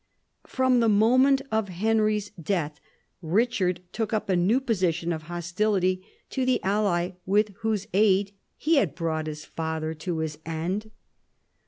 [0.47, 2.79] From the moment of Henry's death
[3.21, 8.77] Richard took up a new position of hostility to the ally with whose aid he
[8.77, 10.89] had brought his father to his end.